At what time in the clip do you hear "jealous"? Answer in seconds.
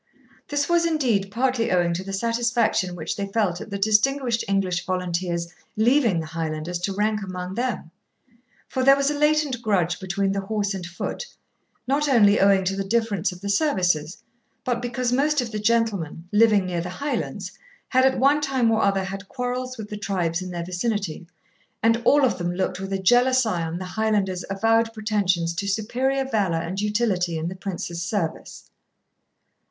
22.97-23.45